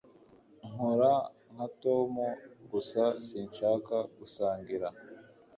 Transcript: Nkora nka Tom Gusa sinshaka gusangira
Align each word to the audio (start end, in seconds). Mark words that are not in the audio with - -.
Nkora 0.69 1.13
nka 1.53 1.67
Tom 1.81 2.11
Gusa 2.71 3.03
sinshaka 3.27 3.95
gusangira 4.17 4.87